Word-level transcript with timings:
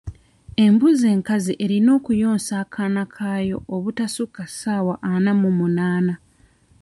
Embuzi 0.63 1.05
enkazi 1.15 1.53
erina 1.63 1.89
okuyonsa 1.97 2.53
akaana 2.63 3.03
kaayo 3.15 3.57
obutasukka 3.75 4.43
ssaawa 4.49 4.95
ana 5.13 5.31
mu 5.41 5.49
munaana. 5.59 6.13